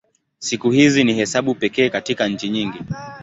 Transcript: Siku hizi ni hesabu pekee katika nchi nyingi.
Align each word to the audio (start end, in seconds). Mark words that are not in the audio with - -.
Siku 0.39 0.71
hizi 0.71 1.03
ni 1.03 1.13
hesabu 1.13 1.55
pekee 1.55 1.89
katika 1.89 2.27
nchi 2.27 2.49
nyingi. 2.49 2.79